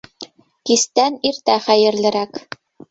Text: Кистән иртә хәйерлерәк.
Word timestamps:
Кистән 0.69 1.21
иртә 1.33 1.59
хәйерлерәк. 1.69 2.45